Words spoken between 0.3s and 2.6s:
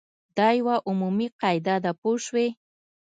دا یوه عمومي قاعده ده پوه شوې!.